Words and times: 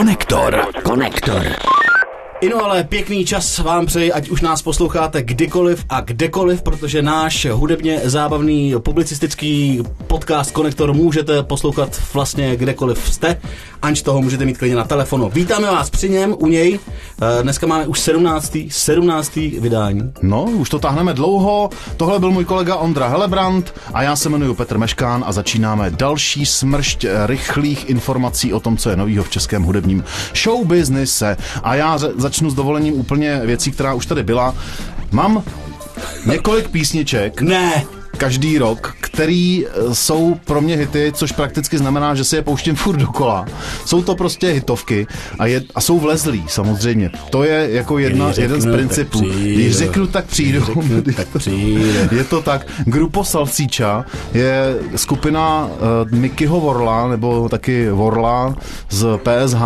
Konektor. 0.00 0.64
Konektor. 0.82 1.79
Ino 2.40 2.64
ale 2.64 2.84
pěkný 2.84 3.24
čas 3.24 3.58
vám 3.58 3.86
přeji, 3.86 4.12
ať 4.12 4.28
už 4.28 4.40
nás 4.40 4.62
posloucháte 4.62 5.22
kdykoliv 5.22 5.84
a 5.88 6.00
kdekoliv, 6.00 6.62
protože 6.62 7.02
náš 7.02 7.46
hudebně 7.52 8.00
zábavný 8.04 8.74
publicistický 8.78 9.82
podcast 10.06 10.50
Konektor 10.50 10.92
můžete 10.92 11.42
poslouchat 11.42 12.00
vlastně 12.14 12.56
kdekoliv 12.56 13.12
jste, 13.12 13.40
anž 13.82 14.02
toho 14.02 14.22
můžete 14.22 14.44
mít 14.44 14.58
klidně 14.58 14.76
na 14.76 14.84
telefonu. 14.84 15.28
Vítáme 15.34 15.66
vás 15.70 15.90
při 15.90 16.08
něm, 16.10 16.34
u 16.38 16.46
něj. 16.46 16.78
Eh, 17.38 17.42
Dneska 17.42 17.66
máme 17.66 17.86
už 17.86 18.00
17. 18.00 18.56
17. 18.70 19.32
vydání. 19.60 20.12
No, 20.22 20.42
už 20.44 20.68
to 20.70 20.78
táhneme 20.78 21.14
dlouho. 21.14 21.70
Tohle 21.96 22.18
byl 22.18 22.30
můj 22.30 22.44
kolega 22.44 22.76
Ondra 22.76 23.08
Helebrant 23.08 23.74
a 23.94 24.02
já 24.02 24.16
se 24.16 24.28
jmenuji 24.28 24.54
Petr 24.54 24.78
Meškán 24.78 25.24
a 25.26 25.32
začínáme 25.32 25.90
další 25.90 26.46
smršť 26.46 27.06
rychlých 27.26 27.90
informací 27.90 28.52
o 28.52 28.60
tom, 28.60 28.76
co 28.76 28.90
je 28.90 28.96
novýho 28.96 29.24
v 29.24 29.30
českém 29.30 29.62
hudebním 29.62 30.04
showbiznise. 30.36 31.36
A 31.62 31.74
já 31.74 31.96
ře- 31.96 32.12
začnu 32.30 32.50
s 32.50 32.54
dovolením 32.54 32.94
úplně 32.94 33.40
věcí, 33.44 33.70
která 33.70 33.94
už 33.94 34.06
tady 34.06 34.22
byla. 34.22 34.54
Mám 35.10 35.42
několik 36.26 36.68
písniček, 36.68 37.40
Ne, 37.42 37.84
každý 38.16 38.58
rok, 38.58 38.94
který 39.00 39.66
eh, 39.66 39.94
jsou 39.94 40.34
pro 40.44 40.60
mě 40.60 40.76
hity, 40.76 41.12
což 41.14 41.32
prakticky 41.32 41.78
znamená, 41.78 42.14
že 42.14 42.24
si 42.24 42.36
je 42.36 42.42
pouštím 42.42 42.76
furt 42.76 42.96
dokola. 42.96 43.46
Jsou 43.86 44.02
to 44.02 44.14
prostě 44.14 44.48
hitovky 44.48 45.06
a, 45.38 45.46
je, 45.46 45.62
a 45.74 45.80
jsou 45.80 45.98
vlezlí 45.98 46.44
samozřejmě. 46.48 47.10
To 47.30 47.44
je 47.44 47.68
jako 47.72 47.98
jedna, 47.98 48.26
Když 48.26 48.38
jeden 48.38 48.60
z 48.60 48.64
řeknu, 48.64 48.76
principů. 48.76 49.18
přijdu. 49.18 49.54
Když 49.54 49.76
řeknu, 49.76 50.06
tak 50.06 50.24
přijdu. 50.24 50.64
řeknu, 50.64 51.02
tak 51.16 51.28
přijde. 51.38 52.08
Je 52.12 52.24
to 52.24 52.42
tak. 52.42 52.66
Grupo 52.86 53.24
Salsíča 53.24 54.04
je 54.34 54.74
skupina 54.96 55.66
uh, 55.66 56.18
Mikyho 56.18 56.60
Vorla, 56.60 57.08
nebo 57.08 57.48
taky 57.48 57.90
Vorla 57.90 58.54
z 58.90 59.06
PSH, 59.18 59.62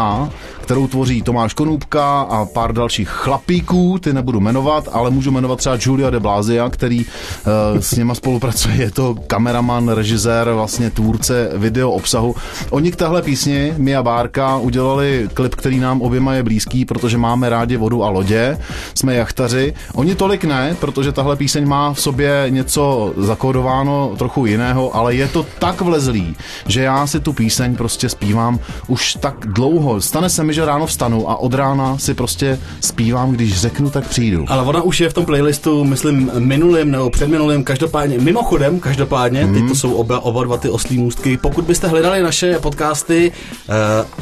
kterou 0.65 0.87
tvoří 0.87 1.23
Tomáš 1.23 1.55
Konůbka 1.55 2.21
a 2.21 2.45
pár 2.45 2.73
dalších 2.73 3.09
chlapíků, 3.09 3.99
ty 3.99 4.13
nebudu 4.13 4.41
jmenovat, 4.41 4.89
ale 4.93 5.11
můžu 5.11 5.31
jmenovat 5.31 5.59
třeba 5.59 5.77
Julia 5.81 6.11
de 6.11 6.21
Blázia, 6.21 6.69
který 6.69 7.05
uh, 7.05 7.81
s 7.81 7.97
něma 7.97 8.15
spolupracuje. 8.15 8.77
Je 8.77 8.91
to 8.91 9.15
kameraman, 9.27 9.89
režisér, 9.89 10.53
vlastně 10.53 10.91
tvůrce 10.91 11.51
video 11.57 11.91
obsahu. 11.91 12.35
Oni 12.71 12.93
k 12.93 12.97
téhle 12.97 13.23
písni, 13.23 13.75
Mia 13.77 14.03
Bárka, 14.03 14.57
udělali 14.57 15.29
klip, 15.35 15.55
který 15.55 15.81
nám 15.81 16.03
oběma 16.03 16.35
je 16.35 16.43
blízký, 16.43 16.85
protože 16.85 17.19
máme 17.19 17.49
rádi 17.49 17.77
vodu 17.77 18.05
a 18.05 18.09
lodě, 18.09 18.59
jsme 18.95 19.15
jachtaři. 19.15 19.75
Oni 19.95 20.15
tolik 20.15 20.45
ne, 20.45 20.77
protože 20.81 21.13
tahle 21.13 21.37
píseň 21.37 21.69
má 21.69 21.93
v 21.93 22.01
sobě 22.01 22.47
něco 22.49 23.13
zakódováno 23.17 24.15
trochu 24.19 24.47
jiného, 24.47 24.97
ale 24.97 25.15
je 25.15 25.29
to 25.29 25.47
tak 25.59 25.81
vlezlý, 25.81 26.37
že 26.67 26.83
já 26.83 27.07
si 27.07 27.21
tu 27.21 27.33
píseň 27.33 27.77
prostě 27.77 28.09
zpívám 28.09 28.59
už 28.87 29.15
tak 29.21 29.47
dlouho. 29.47 30.01
Stane 30.01 30.31
se 30.31 30.45
mi, 30.45 30.54
že 30.55 30.65
ráno 30.65 30.87
vstanu 30.87 31.31
a 31.31 31.37
od 31.37 31.55
rána 31.55 31.99
si 31.99 32.15
prostě 32.15 32.59
zpívám, 32.81 33.31
když 33.33 33.61
řeknu, 33.61 33.91
tak 33.91 34.09
přijdu. 34.09 34.45
ale 34.49 34.63
ona 34.63 34.83
už 34.83 35.01
je 35.01 35.09
v 35.09 35.13
tom 35.13 35.25
playlistu, 35.27 35.85
myslím, 35.85 36.31
minulým 36.39 36.91
nebo 36.91 37.11
předminulým, 37.11 37.65
každopádně, 37.65 38.19
mimochodem, 38.19 38.81
každopádně, 38.81 39.45
Mhm. 39.45 39.55
teď 39.55 39.69
to 39.69 39.75
jsou 39.75 39.93
oba, 39.95 40.21
oba 40.21 40.45
dva 40.45 40.57
ty 40.57 40.69
oslí 40.69 40.99
můstky. 40.99 41.37
Pokud 41.37 41.65
byste 41.65 41.89
hledali 41.89 42.23
naše 42.23 42.59
podcasty 42.59 43.33
uh, 43.69 43.75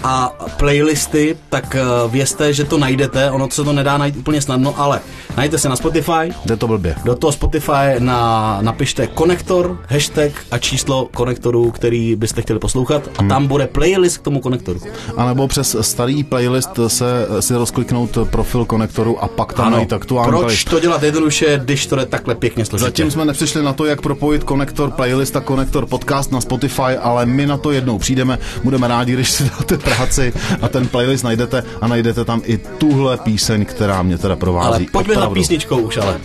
a 0.03 0.33
playlisty, 0.57 1.37
tak 1.49 1.77
uh, 2.05 2.13
vězte, 2.13 2.53
že 2.53 2.65
to 2.65 2.79
najdete, 2.79 3.31
ono 3.31 3.51
se 3.51 3.65
to 3.65 3.73
nedá 3.73 3.99
najít 3.99 4.17
úplně 4.17 4.41
snadno, 4.43 4.75
ale 4.77 5.01
najděte 5.37 5.59
se 5.59 5.69
na 5.69 5.77
Spotify, 5.77 6.33
Jde 6.47 6.57
to 6.57 6.67
blbě. 6.69 6.95
do 7.05 7.15
toho 7.15 7.33
Spotify 7.33 7.95
na, 7.99 8.59
napište 8.61 9.07
konektor, 9.07 9.79
hashtag 9.89 10.33
a 10.51 10.59
číslo 10.59 11.09
konektoru, 11.15 11.71
který 11.71 12.17
byste 12.17 12.43
chtěli 12.43 12.59
poslouchat 12.59 13.03
a 13.19 13.23
tam 13.23 13.47
bude 13.47 13.67
playlist 13.67 14.19
k 14.19 14.23
tomu 14.23 14.41
konektoru. 14.41 14.81
A 15.17 15.27
nebo 15.27 15.49
přes 15.49 15.77
starý 15.81 16.22
playlist 16.23 16.70
se 16.87 17.27
si 17.41 17.55
rozkliknout 17.55 18.19
profil 18.31 18.65
konektoru 18.65 19.23
a 19.25 19.28
pak 19.28 19.53
tam 19.53 19.73
najít 19.73 19.92
aktuální 19.92 20.31
proč 20.31 20.41
playlist. 20.42 20.70
to 20.70 20.81
dělat 20.81 21.03
jednoduše, 21.03 21.61
když 21.64 21.87
to 21.87 21.97
jde 21.97 22.06
takhle 22.06 22.34
pěkně 22.34 22.64
složitě? 22.64 22.86
Zatím 22.89 23.11
jsme 23.11 23.24
nepřišli 23.24 23.63
na 23.63 23.73
to, 23.73 23.85
jak 23.85 24.01
propojit 24.02 24.45
konektor 24.45 24.91
playlist 24.91 25.36
a 25.36 25.41
konektor 25.41 25.86
podcast 25.86 26.33
na 26.33 26.41
Spotify, 26.41 26.83
ale 27.02 27.27
my 27.27 27.47
na 27.47 27.57
to 27.57 27.70
jednou 27.73 27.98
přijdeme. 27.98 28.39
Budeme 28.64 28.89
rádi, 28.89 29.13
když 29.13 29.30
si 29.30 29.45
dáte 29.58 29.79
práci 29.79 30.33
a 30.63 30.69
ten 30.69 30.89
playlist 30.89 31.24
najdete 31.24 31.63
a 31.80 31.86
najdete 31.86 32.24
tam 32.24 32.42
i 32.45 32.58
tuhle 32.79 33.17
píseň, 33.17 33.64
která 33.64 34.02
mě 34.02 34.18
teda 34.18 34.36
provází. 34.36 34.68
Ale 34.68 34.86
pojďme 34.92 35.14
za 35.14 35.20
Opravdu. 35.20 35.35
písničkou 35.41 35.77
už, 35.79 35.97
ale. 35.97 36.17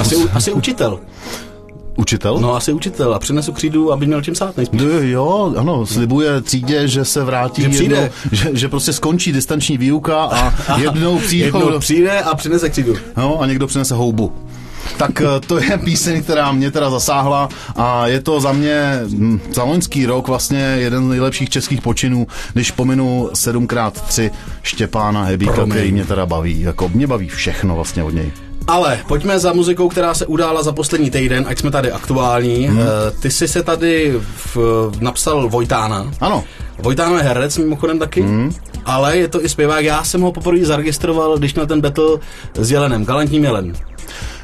Asi, 0.00 0.16
u- 0.16 0.28
asi 0.34 0.52
učitel. 0.52 1.00
Učitel? 1.98 2.38
No, 2.40 2.54
asi 2.56 2.72
učitel. 2.72 3.14
A 3.14 3.18
přinesu 3.18 3.52
křídu, 3.52 3.92
aby 3.92 4.06
měl 4.06 4.22
čím 4.22 4.34
sát 4.34 4.56
nejspíš. 4.56 4.80
Jo, 4.82 4.88
jo, 5.00 5.54
ano, 5.58 5.86
slibuje 5.86 6.40
třídě, 6.40 6.88
že 6.88 7.04
se 7.04 7.24
vrátí 7.24 7.62
Že 7.62 7.68
přijde. 7.68 7.96
jednou, 7.96 8.10
že, 8.32 8.50
že 8.52 8.68
prostě 8.68 8.92
skončí 8.92 9.32
distanční 9.32 9.78
výuka 9.78 10.22
a 10.22 10.52
jednou 10.78 11.18
přijdou, 11.18 11.58
Jednou 11.58 11.78
přijde 11.78 12.20
a 12.20 12.34
přinese 12.34 12.68
křídu. 12.70 12.94
no, 13.16 13.40
a 13.40 13.46
někdo 13.46 13.66
přinese 13.66 13.94
houbu. 13.94 14.32
Tak 14.96 15.20
eh, 15.20 15.24
to 15.46 15.58
je 15.58 15.78
píseň, 15.84 16.22
která 16.22 16.52
mě 16.52 16.70
teda 16.70 16.90
zasáhla 16.90 17.48
a 17.76 18.06
je 18.06 18.20
to 18.20 18.40
za 18.40 18.52
mě 18.52 19.00
hm, 19.08 19.40
za 19.54 19.62
loňský 19.64 20.06
rok 20.06 20.28
vlastně 20.28 20.58
jeden 20.58 21.04
z 21.06 21.08
nejlepších 21.08 21.50
českých 21.50 21.80
počinů, 21.80 22.26
když 22.52 22.70
pominu 22.70 23.28
7x3 23.32 24.30
Štěpána 24.62 25.22
Hebíka, 25.24 25.52
Promiň. 25.52 25.74
který 25.76 25.92
mě 25.92 26.04
teda 26.04 26.26
baví. 26.26 26.60
Jako 26.60 26.88
mě 26.88 27.06
baví 27.06 27.28
všechno 27.28 27.74
vlastně 27.76 28.02
od 28.02 28.14
něj. 28.14 28.32
Ale 28.68 29.00
pojďme 29.08 29.38
za 29.38 29.52
muzikou, 29.52 29.88
která 29.88 30.14
se 30.14 30.26
udála 30.26 30.62
za 30.62 30.72
poslední 30.72 31.10
týden, 31.10 31.44
ať 31.48 31.58
jsme 31.58 31.70
tady 31.70 31.92
aktuální. 31.92 32.66
Hmm. 32.66 32.80
Ty 33.22 33.30
jsi 33.30 33.48
se 33.48 33.62
tady 33.62 34.20
v, 34.54 34.56
napsal 35.00 35.48
Vojtána. 35.48 36.12
Ano, 36.20 36.44
Vojtáno 36.78 37.16
je 37.16 37.22
herec 37.22 37.58
mimochodem 37.58 37.98
taky, 37.98 38.22
hmm. 38.22 38.54
ale 38.84 39.16
je 39.16 39.28
to 39.28 39.44
i 39.44 39.48
zpěvák. 39.48 39.84
Já 39.84 40.04
jsem 40.04 40.20
ho 40.20 40.32
poprvé 40.32 40.64
zaregistroval, 40.64 41.38
když 41.38 41.54
měl 41.54 41.66
ten 41.66 41.80
battle 41.80 42.18
s 42.54 42.70
Jelenem, 42.70 43.04
Galantním 43.04 43.44
Jelen. 43.44 43.72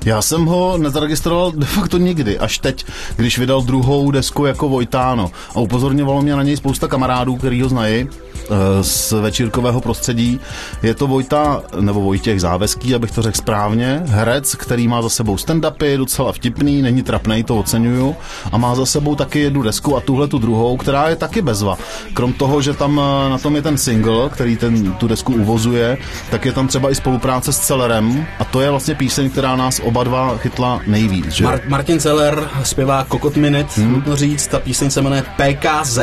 Já 0.04 0.22
jsem 0.22 0.44
ho 0.44 0.78
nezaregistroval 0.78 1.53
de 1.53 1.66
facto 1.66 1.98
nikdy, 1.98 2.38
až 2.38 2.59
teď, 2.59 2.87
když 3.16 3.38
vydal 3.38 3.62
druhou 3.62 4.10
desku 4.10 4.44
jako 4.44 4.69
Vojtáno. 4.69 5.31
A 5.54 5.60
upozorňovalo 5.60 6.22
mě 6.22 6.37
na 6.37 6.42
něj 6.42 6.56
spousta 6.56 6.88
kamarádů, 6.88 7.37
který 7.37 7.62
ho 7.62 7.69
znají 7.69 8.09
eh, 8.09 8.48
z 8.84 9.12
večírkového 9.12 9.81
prostředí. 9.81 10.41
Je 10.82 10.94
to 10.94 11.06
Vojta, 11.06 11.62
nebo 11.81 12.00
Vojtěch 12.00 12.41
Záveský, 12.41 12.94
abych 12.94 13.10
to 13.10 13.22
řekl 13.22 13.38
správně, 13.38 14.03
herec, 14.06 14.54
který 14.54 14.88
má 14.88 15.03
za 15.03 15.09
sebou 15.09 15.37
stand-upy, 15.37 15.97
docela 15.97 16.32
vtipný, 16.32 16.82
není 16.82 17.03
trapnej, 17.03 17.44
to 17.44 17.59
oceňuju. 17.59 18.16
A 18.53 18.59
má 18.59 18.75
za 18.75 18.87
sebou 18.87 19.14
taky 19.14 19.41
jednu 19.41 19.62
desku 19.62 19.97
a 19.97 20.00
tuhle 20.00 20.28
tu 20.28 20.38
druhou, 20.38 20.76
která 20.76 21.09
je 21.09 21.16
taky 21.16 21.43
bezva. 21.43 21.78
Krom 22.14 22.32
toho, 22.32 22.62
že 22.62 22.75
tam 22.75 23.00
eh, 23.00 23.31
na 23.31 23.38
tom 23.38 23.56
je 23.56 23.62
ten 23.62 23.78
single, 23.78 24.28
který 24.28 24.56
ten, 24.56 24.93
tu 24.93 25.09
desku 25.09 25.32
uvozuje, 25.32 25.98
tak 26.31 26.44
je 26.44 26.53
tam 26.53 26.69
třeba 26.69 26.91
i 26.91 26.94
spolupráce 26.94 27.53
s 27.53 27.59
Celerem 27.59 28.26
a 28.38 28.44
to 28.44 28.60
je 28.60 28.70
vlastně 28.70 28.94
píseň, 28.94 29.31
která 29.31 29.56
nás 29.56 29.81
oba 29.94 30.05
dva 30.05 30.37
chytla 30.38 30.81
nejvíc. 30.87 31.27
Že? 31.31 31.44
Mar- 31.44 31.60
Martin 31.69 32.00
Celer 32.00 32.49
zpěvá 32.62 33.05
Kokot 33.05 33.37
Minute, 33.37 33.81
hmm. 33.81 33.93
nutno 33.93 34.16
říct, 34.16 34.47
ta 34.47 34.59
píseň 34.59 34.91
se 34.91 35.03
jmenuje 35.03 35.22
PKZ 35.22 35.99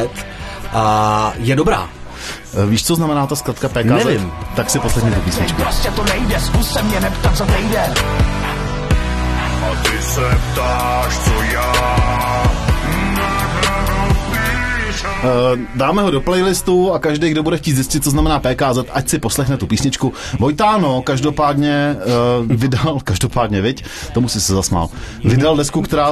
a 0.73 1.33
je 1.37 1.55
dobrá. 1.55 1.89
Eh, 2.63 2.65
Víš, 2.65 2.85
co 2.85 2.95
znamená 2.95 3.27
ta 3.27 3.35
zkratka 3.35 3.69
PKZ? 3.69 3.83
Nevím. 4.05 4.31
Tak 4.55 4.69
si 4.69 4.79
poslechni 4.79 5.11
tu 5.11 5.21
písničku. 5.21 5.61
Prostě 5.61 5.89
to 5.91 6.03
nejde, 6.03 6.39
zkus 6.39 6.73
se 6.73 6.81
mě 6.83 6.99
neptat, 6.99 7.37
co 7.37 7.45
nejde. 7.45 7.81
A 9.63 9.75
ty 9.83 10.03
se 10.03 10.37
ptáš, 10.53 11.17
co 11.19 11.31
já 11.53 12.50
Dáme 15.75 16.01
ho 16.01 16.11
do 16.11 16.21
playlistu 16.21 16.93
a 16.93 16.99
každý, 16.99 17.29
kdo 17.29 17.43
bude 17.43 17.57
chtít 17.57 17.75
zjistit, 17.75 18.03
co 18.03 18.09
znamená 18.09 18.39
PKZ, 18.39 18.77
ať 18.91 19.09
si 19.09 19.19
poslechne 19.19 19.57
tu 19.57 19.67
písničku. 19.67 20.13
Vojtáno 20.39 21.01
každopádně 21.01 21.95
uh, 21.95 22.57
vydal, 22.57 22.99
každopádně, 23.03 23.61
viď, 23.61 23.83
tomu 24.13 24.27
si 24.27 24.41
se 24.41 24.53
zasmál, 24.53 24.89
vydal 25.23 25.57
desku, 25.57 25.81
která 25.81 26.11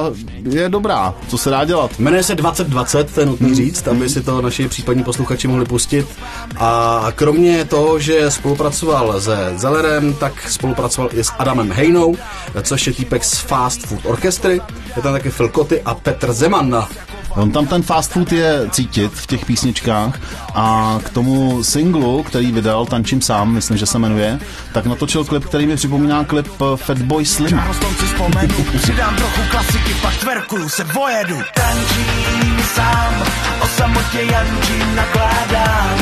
je 0.50 0.68
dobrá, 0.68 1.14
co 1.28 1.38
se 1.38 1.50
dá 1.50 1.64
dělat. 1.64 1.98
Jmenuje 1.98 2.22
se 2.22 2.34
2020, 2.34 3.14
to 3.14 3.20
je 3.20 3.26
nutný 3.26 3.54
říct, 3.54 3.88
aby 3.88 4.08
si 4.08 4.22
to 4.22 4.42
naši 4.42 4.68
případní 4.68 5.04
posluchači 5.04 5.48
mohli 5.48 5.64
pustit. 5.64 6.06
A 6.56 7.06
kromě 7.14 7.64
toho, 7.64 7.98
že 7.98 8.30
spolupracoval 8.30 9.20
se 9.20 9.52
Zellerem, 9.56 10.14
tak 10.14 10.50
spolupracoval 10.50 11.10
i 11.12 11.24
s 11.24 11.32
Adamem 11.38 11.72
Hejnou, 11.72 12.16
což 12.62 12.86
je 12.86 12.92
týpek 12.92 13.24
z 13.24 13.38
Fast 13.38 13.86
Food 13.86 14.06
Orchestry. 14.06 14.60
Je 14.96 15.02
tam 15.02 15.12
taky 15.12 15.30
Phil 15.30 15.48
Koty 15.48 15.82
a 15.82 15.94
Petr 15.94 16.32
Zeman. 16.32 16.86
On 17.36 17.50
tam 17.50 17.66
ten 17.66 17.82
fast 17.82 18.12
food 18.12 18.32
je 18.32 18.70
cítit 18.70 19.12
v 19.12 19.26
těch 19.26 19.44
písničkách 19.44 20.20
a 20.54 20.98
k 21.04 21.10
tomu 21.10 21.64
singlu, 21.64 22.22
který 22.22 22.52
vydal 22.52 22.86
Tančím 22.86 23.20
sám, 23.20 23.52
myslím, 23.52 23.76
že 23.76 23.86
se 23.86 23.98
jmenuje, 23.98 24.38
tak 24.72 24.86
natočil 24.86 25.24
klip, 25.24 25.44
který 25.44 25.66
mi 25.66 25.76
připomíná 25.76 26.24
klip 26.24 26.48
eh, 26.60 26.76
Fatboy 26.76 27.26
Slim. 27.26 27.58
Hostom 27.58 27.94
si 27.94 28.04
vzpomenu, 28.04 28.54
přidám 28.82 29.16
trochu 29.16 29.40
klasiky, 29.50 29.94
pak 30.02 30.16
tverkuju 30.16 30.68
se 30.68 30.84
vojedu. 30.84 31.38
Tančím 31.54 32.58
sám, 32.74 33.14
o 33.62 33.66
samotě 33.66 34.18
Jančím 34.32 34.96
nakládám. 34.96 35.98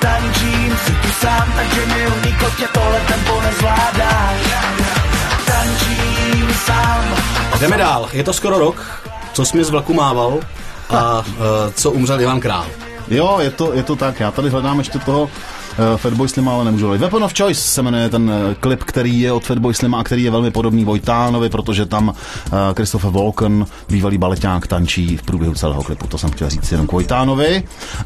Tančím 0.00 0.76
si 0.86 0.92
tu 0.92 1.08
sám, 1.20 1.52
takže 1.56 1.86
mi 1.86 2.06
u 2.06 2.26
nikotě 2.26 2.68
tohle 2.74 3.00
tempo 3.00 3.40
nezvládá. 3.42 4.32
Tančím 5.46 6.48
sám, 6.66 7.04
Jdeme 7.60 7.76
dál, 7.76 8.08
je 8.12 8.24
to 8.24 8.32
skoro 8.32 8.58
rok, 8.58 9.09
co 9.40 9.44
jsi 9.44 9.56
mi 9.56 9.64
z 9.64 9.70
vlaku 9.70 9.94
mával 9.94 10.38
a 10.90 11.18
uh, 11.18 11.24
co 11.74 11.90
umřel 11.90 12.20
Ivan 12.20 12.40
Král. 12.40 12.66
Jo, 13.08 13.38
je 13.40 13.50
to, 13.50 13.72
je 13.72 13.82
to 13.82 13.96
tak. 13.96 14.20
Já 14.20 14.30
tady 14.30 14.48
hledám 14.48 14.78
ještě 14.78 14.98
toho 14.98 15.30
Fatboy 15.96 16.28
Slima, 16.28 16.52
ale 16.52 16.64
nemůžu 16.64 16.86
hledat. 16.86 17.00
Weapon 17.00 17.24
of 17.24 17.34
Choice 17.38 17.60
se 17.60 17.82
jmenuje 17.82 18.08
ten 18.08 18.30
uh, 18.30 18.54
klip, 18.54 18.84
který 18.84 19.20
je 19.20 19.32
od 19.32 19.44
Fatboy 19.44 19.74
Slima 19.74 20.00
a 20.00 20.04
který 20.04 20.22
je 20.22 20.30
velmi 20.30 20.50
podobný 20.50 20.84
Vojtánovi, 20.84 21.48
protože 21.48 21.86
tam 21.86 22.08
uh, 22.08 22.14
Christopher 22.76 23.10
Walken, 23.10 23.66
bývalý 23.88 24.18
baleťák, 24.18 24.66
tančí 24.66 25.16
v 25.16 25.22
průběhu 25.22 25.54
celého 25.54 25.82
klipu. 25.82 26.06
To 26.06 26.18
jsem 26.18 26.30
chtěl 26.30 26.50
říct 26.50 26.72
jenom 26.72 26.86
k 26.86 26.92
Vojtánovi. 26.92 27.62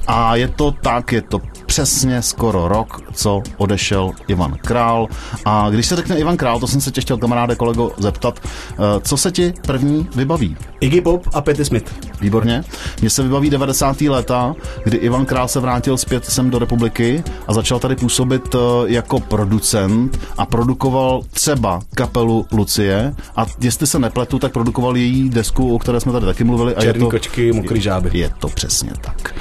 A 0.06 0.36
je 0.36 0.48
to 0.48 0.74
tak, 0.82 1.12
je 1.12 1.22
to 1.22 1.40
přesně 1.66 2.22
skoro 2.22 2.68
rok, 2.68 3.00
co 3.12 3.42
odešel 3.56 4.10
Ivan 4.28 4.54
Král. 4.62 5.08
A 5.44 5.70
když 5.70 5.86
se 5.86 5.96
řekne 5.96 6.16
Ivan 6.16 6.36
Král, 6.36 6.60
to 6.60 6.66
jsem 6.66 6.80
se 6.80 6.90
tě 6.90 7.00
chtěl 7.00 7.16
kamaráde 7.16 7.54
kolego 7.54 7.92
zeptat, 7.98 8.40
uh, 8.44 8.84
co 9.02 9.16
se 9.16 9.30
ti 9.30 9.54
první 9.66 10.08
vybaví? 10.16 10.56
Iggy 10.80 11.00
Pop 11.00 11.28
a 11.32 11.40
Patti 11.40 11.64
Smith. 11.64 11.92
Výborně. 12.20 12.64
Mně 13.00 13.10
se 13.10 13.22
vybaví 13.22 13.50
90. 13.50 14.00
léta, 14.00 14.54
kdy 14.84 14.96
Ivan 14.96 15.26
Král 15.26 15.48
se 15.48 15.60
vrátil 15.60 15.96
zpět 15.96 16.24
sem 16.24 16.50
do 16.50 16.58
republiky 16.58 17.24
a 17.48 17.52
začal 17.52 17.63
tady 17.64 17.96
působit 17.96 18.54
eh, 18.54 18.58
jako 18.86 19.20
producent 19.20 20.18
a 20.38 20.46
produkoval 20.46 21.22
třeba 21.30 21.80
kapelu 21.94 22.46
Lucie 22.52 23.14
a 23.36 23.46
jestli 23.60 23.86
se 23.86 23.98
nepletu, 23.98 24.38
tak 24.38 24.52
produkoval 24.52 24.96
její 24.96 25.28
desku, 25.28 25.74
o 25.74 25.78
které 25.78 26.00
jsme 26.00 26.12
tady 26.12 26.26
taky 26.26 26.44
mluvili. 26.44 26.74
A 26.74 26.80
Černý 26.80 27.00
je 27.00 27.04
to, 27.04 27.10
kočky, 27.10 27.52
mokrý 27.52 27.80
žáby. 27.80 28.10
Je 28.12 28.32
to 28.38 28.48
přesně 28.48 28.90
tak. 29.00 29.34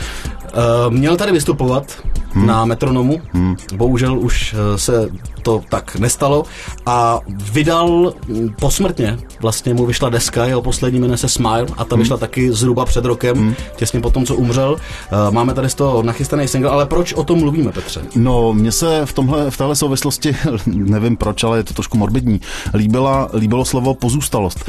Uh, 0.53 0.93
měl 0.93 1.17
tady 1.17 1.31
vystupovat 1.31 2.03
hmm. 2.29 2.47
na 2.47 2.65
metronomu, 2.65 3.21
hmm. 3.31 3.55
bohužel 3.75 4.19
už 4.19 4.53
uh, 4.53 4.75
se 4.75 5.09
to 5.41 5.61
tak 5.69 5.95
nestalo 5.95 6.43
a 6.85 7.19
vydal 7.51 8.13
mm, 8.27 8.49
posmrtně, 8.59 9.17
vlastně 9.41 9.73
mu 9.73 9.85
vyšla 9.85 10.09
deska, 10.09 10.45
jeho 10.45 10.61
poslední 10.61 10.99
jmenuje 10.99 11.17
se 11.17 11.29
Smile 11.29 11.65
a 11.77 11.85
ta 11.85 11.95
hmm. 11.95 12.03
vyšla 12.03 12.17
taky 12.17 12.51
zhruba 12.51 12.85
před 12.85 13.05
rokem, 13.05 13.37
hmm. 13.37 13.55
těsně 13.75 13.99
po 13.99 14.09
tom, 14.09 14.25
co 14.25 14.35
umřel. 14.35 14.71
Uh, 14.71 15.33
máme 15.33 15.53
tady 15.53 15.69
z 15.69 15.75
toho 15.75 16.03
nachystaný 16.03 16.47
single, 16.47 16.71
ale 16.71 16.85
proč 16.85 17.13
o 17.13 17.23
tom 17.23 17.39
mluvíme, 17.39 17.71
Petře? 17.71 18.01
No, 18.15 18.53
mně 18.53 18.71
se 18.71 19.01
v, 19.05 19.13
tomhle, 19.13 19.51
v 19.51 19.57
téhle 19.57 19.75
souvislosti, 19.75 20.35
nevím 20.65 21.17
proč, 21.17 21.43
ale 21.43 21.57
je 21.57 21.63
to 21.63 21.73
trošku 21.73 21.97
morbidní, 21.97 22.41
líbila, 22.73 23.29
líbilo 23.33 23.65
slovo 23.65 23.93
pozůstalost. 23.93 24.65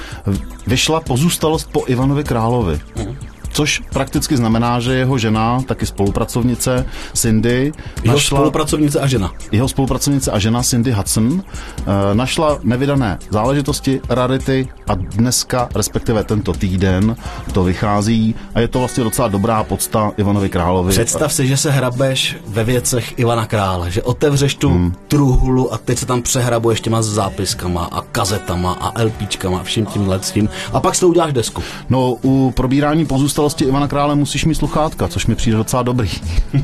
Vyšla 0.66 1.00
pozůstalost 1.00 1.69
po 1.72 1.82
Ivanovi 1.86 2.25
Královi. 2.25 2.81
Hmm 2.96 3.13
což 3.54 3.82
prakticky 3.92 4.36
znamená, 4.36 4.80
že 4.80 4.94
jeho 4.94 5.18
žena, 5.18 5.62
taky 5.66 5.86
spolupracovnice 5.86 6.86
Cindy, 7.12 7.72
jeho 8.02 8.14
našla, 8.14 8.38
spolupracovnice 8.38 9.00
a 9.00 9.06
žena. 9.06 9.32
Jeho 9.52 9.68
spolupracovnice 9.68 10.30
a 10.30 10.38
žena 10.38 10.62
Cindy 10.62 10.92
Hudson 10.92 11.42
eh, 11.42 11.84
našla 12.14 12.58
nevydané 12.62 13.18
záležitosti, 13.30 14.00
rarity 14.08 14.68
a 14.88 14.94
dneska, 14.94 15.68
respektive 15.74 16.24
tento 16.24 16.52
týden, 16.52 17.16
to 17.52 17.64
vychází 17.64 18.34
a 18.54 18.60
je 18.60 18.68
to 18.68 18.78
vlastně 18.78 19.04
docela 19.04 19.28
dobrá 19.28 19.64
podsta 19.64 20.12
Ivanovi 20.16 20.48
Královi. 20.48 20.90
Představ 20.90 21.32
si, 21.32 21.46
že 21.46 21.56
se 21.56 21.70
hrabeš 21.70 22.36
ve 22.46 22.64
věcech 22.64 23.18
Ivana 23.18 23.46
Krále, 23.46 23.90
že 23.90 24.02
otevřeš 24.02 24.54
tu 24.54 24.68
hmm. 24.68 24.94
truhlu 25.08 25.74
a 25.74 25.78
teď 25.78 25.98
se 25.98 26.06
tam 26.06 26.22
přehrabuješ 26.22 26.80
těma 26.80 27.02
zápiskama 27.02 27.84
a 27.84 28.00
kazetama 28.00 28.72
a 28.72 29.02
LPčkama 29.02 29.58
a 29.58 29.62
vším 29.62 29.86
tím 29.86 30.10
tím 30.32 30.48
a 30.72 30.80
pak 30.80 30.94
si 30.94 31.00
to 31.00 31.08
uděláš 31.08 31.32
desku. 31.32 31.62
No, 31.88 32.16
u 32.24 32.50
probírání 32.56 33.06
pozůstal 33.06 33.44
pozůstalosti 33.44 33.64
Ivana 33.64 33.88
Krále 33.88 34.14
musíš 34.14 34.44
mít 34.44 34.55
sluchátka, 34.55 35.08
což 35.08 35.26
mi 35.26 35.35
přijde 35.35 35.56
docela 35.56 35.82
dobrý. 35.82 36.11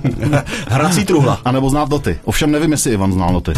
Hrací 0.68 1.04
truhla. 1.04 1.40
A 1.44 1.52
nebo 1.52 1.70
znát 1.70 1.88
noty. 1.88 2.18
Ovšem 2.24 2.50
nevím, 2.50 2.72
jestli 2.72 2.92
Ivan 2.92 3.12
znal 3.12 3.32
noty. 3.32 3.52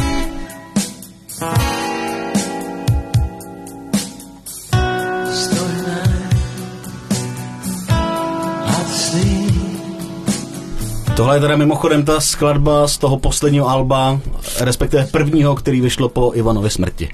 Tohle 11.17 11.37
je 11.37 11.41
teda 11.41 11.57
mimochodem 11.57 12.05
ta 12.05 12.21
skladba 12.21 12.89
z 12.89 12.99
toho 12.99 13.19
posledního 13.19 13.69
alba, 13.69 14.21
respektive 14.61 15.07
prvního, 15.07 15.55
který 15.55 15.81
vyšlo 15.81 16.09
po 16.09 16.33
Ivanovi 16.35 16.71
smrti. 16.71 17.09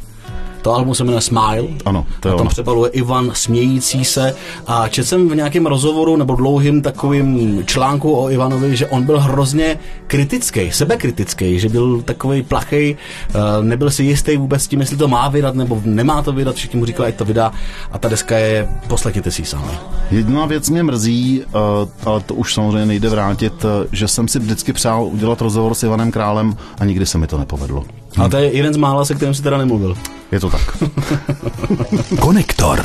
To 0.63 0.75
album 0.75 0.95
se 0.95 1.05
jmenuje 1.05 1.21
Smile. 1.21 1.65
Ano, 1.85 2.07
to 2.21 2.29
je 2.29 2.35
a 2.35 2.37
tam 2.37 2.49
přebaluje 2.49 2.91
Ivan 2.91 3.31
smějící 3.35 4.05
se. 4.05 4.35
A 4.67 4.89
četl 4.89 5.09
jsem 5.09 5.29
v 5.29 5.37
nějakém 5.37 5.67
rozhovoru 5.67 6.17
nebo 6.17 6.35
dlouhým 6.35 6.83
takovým 6.83 7.63
článku 7.67 8.17
o 8.17 8.31
Ivanovi, 8.31 8.77
že 8.77 8.87
on 8.87 9.05
byl 9.05 9.21
hrozně 9.21 9.79
kritický, 10.07 10.71
sebekritický, 10.71 11.61
že 11.61 11.69
byl 11.69 12.03
takový 12.03 12.43
plachej, 12.43 12.97
eh, 13.29 13.33
nebyl 13.63 13.91
si 13.91 14.03
jistý 14.05 14.37
vůbec 14.37 14.69
tím, 14.69 14.81
jestli 14.81 14.97
to 14.97 15.09
má 15.09 15.29
vydat 15.29 15.55
nebo 15.55 15.83
nemá 15.85 16.23
to 16.23 16.33
vydat. 16.33 16.55
Všichni 16.55 16.79
mu 16.79 16.87
říkali, 16.87 17.09
ať 17.09 17.15
to 17.15 17.25
vydá. 17.25 17.53
A 17.93 17.99
ta 17.99 18.09
deska 18.09 18.39
je, 18.39 18.69
poslechněte 18.89 19.31
si 19.31 19.43
ji 19.43 19.47
sami. 19.47 19.73
Jedna 20.11 20.47
věc 20.47 20.71
mě 20.71 20.83
mrzí, 20.83 21.43
eh, 21.43 21.89
ale 22.05 22.21
to 22.21 22.35
už 22.35 22.55
samozřejmě 22.55 22.87
nejde 22.87 23.09
vrátit, 23.09 23.65
eh, 23.65 23.89
že 23.93 24.09
jsem 24.09 24.29
si 24.29 24.39
vždycky 24.39 24.73
přál 24.73 25.05
udělat 25.05 25.41
rozhovor 25.41 25.75
s 25.75 25.83
Ivanem 25.83 26.11
Králem 26.11 26.57
a 26.79 26.85
nikdy 26.85 27.07
se 27.07 27.19
mi 27.19 27.27
to 27.27 27.39
nepovedlo. 27.39 27.85
A 28.25 28.29
to 28.29 28.37
je 28.37 28.57
jeden 28.57 28.75
z 28.75 28.77
mála, 28.77 29.05
se 29.05 29.15
kterým 29.15 29.35
si 29.35 29.43
teda 29.43 29.59
nemluvil. 29.59 29.97
Je 30.33 30.41
to 30.41 30.51
tak. 30.51 30.77
Konektor. 32.21 32.85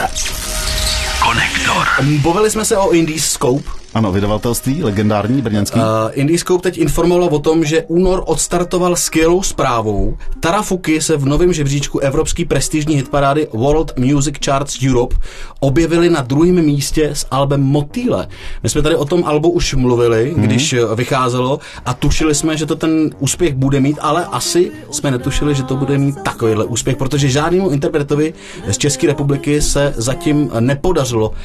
Konektor. 1.24 1.88
Bavili 2.24 2.52
jsme 2.52 2.66
se 2.66 2.78
o 2.78 2.92
Indies 2.92 3.26
Scope, 3.26 3.70
ano, 3.94 4.12
vydavatelství, 4.12 4.84
legendární 4.84 5.42
brněnský. 5.42 5.80
Uh, 5.80 5.86
Indiscope 6.12 6.62
teď 6.62 6.78
informoval 6.78 7.30
o 7.32 7.40
tom, 7.40 7.66
že 7.66 7.84
únor 7.88 8.24
odstartoval 8.26 8.96
skvělou 8.96 9.44
zprávou. 9.44 10.18
Tarafuky 10.40 11.02
se 11.02 11.18
v 11.18 11.26
novém 11.26 11.54
žebříčku 11.54 12.00
evropský 12.00 12.46
prestižní 12.46 12.96
hitparády 12.96 13.48
World 13.54 13.98
Music 13.98 14.36
Charts 14.46 14.78
Europe 14.90 15.16
objevili 15.60 16.10
na 16.10 16.22
druhém 16.22 16.56
místě 16.56 17.10
s 17.14 17.28
albem 17.32 17.62
Motýle. 17.62 18.28
My 18.64 18.70
jsme 18.70 18.82
tady 18.82 18.96
o 18.96 19.06
tom 19.06 19.24
albu 19.26 19.50
už 19.50 19.74
mluvili, 19.74 20.34
mm-hmm. 20.36 20.42
když 20.42 20.76
vycházelo 20.96 21.60
a 21.86 21.94
tušili 21.94 22.36
jsme, 22.36 22.58
že 22.58 22.66
to 22.66 22.76
ten 22.76 23.10
úspěch 23.20 23.54
bude 23.56 23.80
mít, 23.80 23.98
ale 24.02 24.26
asi 24.26 24.72
jsme 24.92 25.12
netušili, 25.12 25.56
že 25.56 25.64
to 25.64 25.76
bude 25.76 25.98
mít 25.98 26.16
takovýhle 26.24 26.66
úspěch, 26.66 26.98
protože 26.98 27.30
žádnému 27.30 27.70
interpretovi 27.70 28.34
z 28.72 28.78
České 28.78 29.08
republiky 29.08 29.62
se 29.62 29.94
zatím 29.98 30.52
nepodařilo 30.60 31.30
uh, 31.30 31.36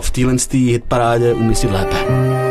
v 0.00 0.10
téhle 0.10 0.36
hitparádě 0.52 1.32
umístit 1.34 1.70
lépe. 1.70 1.87
Lépe. 1.90 2.47